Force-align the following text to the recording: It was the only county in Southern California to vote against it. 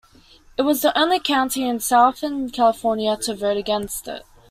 It 0.57 0.63
was 0.63 0.81
the 0.81 0.97
only 0.97 1.19
county 1.19 1.61
in 1.63 1.79
Southern 1.79 2.49
California 2.49 3.15
to 3.17 3.35
vote 3.35 3.57
against 3.57 4.07
it. 4.07 4.23